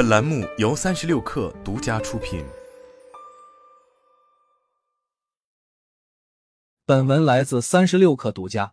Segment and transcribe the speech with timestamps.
[0.00, 2.42] 本栏目由三十六氪独家出品。
[6.86, 8.72] 本文来自三十六氪独家。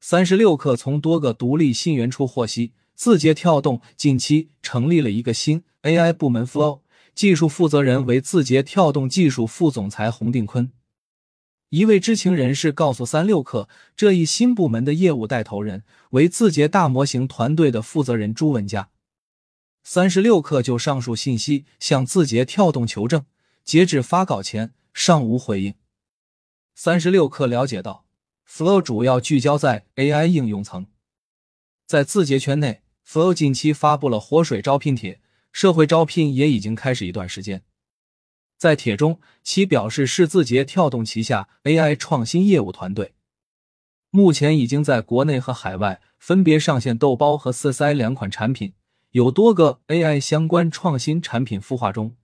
[0.00, 6.80] 三十六氪从多个独立信源处获悉，字节跳动近期成立了一个新 AI 部门，Flow
[7.14, 10.72] 技术负责人为字节跳动技术副总裁洪定坤。
[11.68, 18.88] 一位知情人士告诉三六氪，这一新部门的业务带头人为字节大模型团队的负责人朱文佳。
[19.86, 23.26] 三十六氪就上述信息向字节跳动求证，
[23.64, 25.74] 截止发稿前尚无回应。
[26.74, 28.06] 三十六氪了解到
[28.48, 30.86] ，Flow 主要聚焦在 AI 应用层，
[31.86, 35.20] 在字节圈内，Flow 近期发布了活水招聘帖，
[35.52, 37.62] 社会招聘也已经开始一段时间。
[38.56, 43.12] 在帖中，其表示是字节跳动旗下 AI 创新业务团队，
[44.08, 48.72] 目前已经在国内和海外分别上线豆包和 CSI 两款产品，
[49.14, 52.16] 有多个 AI 相关创新产品孵化中。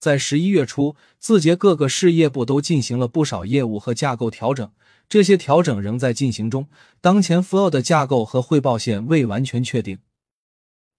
[0.00, 4.72] 在十一月初，字节各个事业部都进行了不少业务和架构调整，
[5.06, 6.66] 这些调整仍在进行中。
[7.02, 9.98] 当前 Flow 的架构和汇报线未完全确定。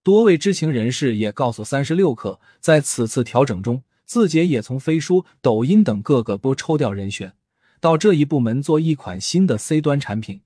[0.03, 3.81] 多位知情人士也告诉三十六氪，在此次调整中。
[4.05, 7.33] 字节也从飞书、抖音等各个部抽调人选，
[7.79, 10.41] 到这一部门做一款新的 C 端产品。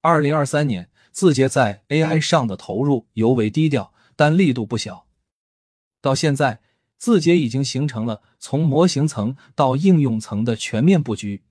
[0.00, 5.06] 二零二三年，字节在 AI 上的投入尤为低调，但力度不小。
[6.00, 6.60] 到现在，
[6.98, 11.44] 字节已经形成了从模型层到应用层的全面布局。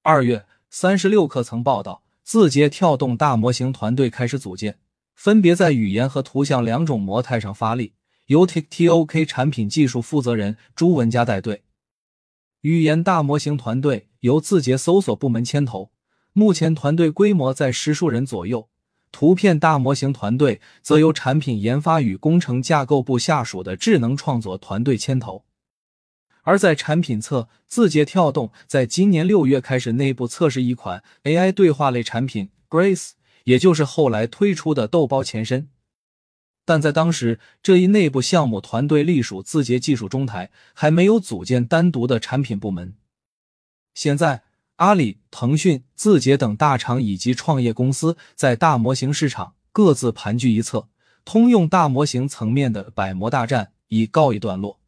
[0.00, 4.78] 二月，三十六氪曾报道，字节跳动大模型团队开始组建，
[5.14, 7.92] 分别在语言和图像两种模态上发力。
[8.28, 11.64] 由 TikTok 产品技术负责人朱文佳带队，
[12.62, 15.90] 语言大模型团队由字节搜索部门牵头，
[16.32, 18.68] 目前团队规模在十数人左右。
[19.10, 25.44] 图片大模型团队则由产品研发与工程架构部下属的智能创作团队牵头。
[26.44, 33.10] 而在产品侧，字节跳动在今年六月开始内部测试一款 AI 对话类产品 Grace，
[33.44, 35.68] 也就是后来推出的豆包前身。
[36.64, 42.94] 但在当时，这一内部项目团队隶属字节技术中台，还没有组建单独的产品部门。
[43.94, 44.42] 现在，
[44.82, 50.88] 阿里、腾讯、字节等大厂以及创业公司在大模型市场各自盘踞一侧，
[51.24, 54.80] 通用大模型层面的百模大战已告一段落。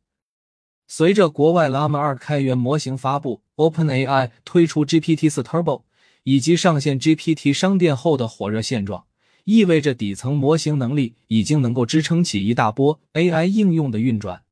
[0.89, 5.83] 随着国外 Llama 二开源模型发布，OpenAI 推出 GPT 四 Turbo，
[6.25, 9.05] 以及上线 GPT 商店后的火热现状。
[9.45, 14.43] 意味着底层模型能力已经能够支撑起一大波 AI 应用的运转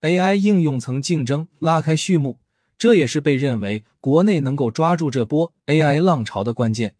[0.00, 2.38] ，AI 应用层竞争拉开序幕，
[2.78, 6.94] 这也是被认为国内能够抓住这波 AI 浪潮的关键。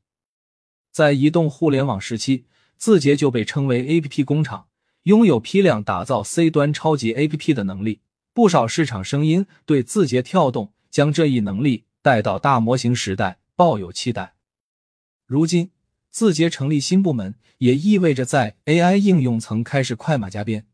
[0.91, 2.45] 在移动互联网时期，
[2.77, 4.69] 字节就被称为 APP 工厂，
[5.05, 8.01] 拥有批量打造 C 端超级 APP 的能力。
[8.33, 14.35] 不少市场声音对字节跳动将这一能力带到大模型时代抱有期待。
[15.27, 15.71] 如今。
[16.09, 20.67] 字节成立新部门，也意味着在 AI 应用层开始快马加鞭。